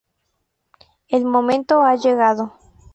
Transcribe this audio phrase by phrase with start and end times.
[1.09, 2.53] El momento ha llegado.